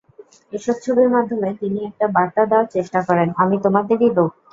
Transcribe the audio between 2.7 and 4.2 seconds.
চেষ্টা করেন—আমি তোমাদেরই